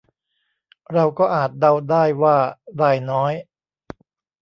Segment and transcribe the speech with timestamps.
[0.93, 2.37] เราก็อาจเดาได้ว่า
[2.77, 3.33] ได้น้อย